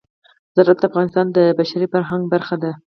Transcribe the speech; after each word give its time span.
زراعت 0.55 0.79
د 0.81 0.83
افغانستان 0.89 1.25
د 1.37 1.39
بشري 1.59 1.87
فرهنګ 1.93 2.23
برخه 2.33 2.55
ده. 2.63 2.71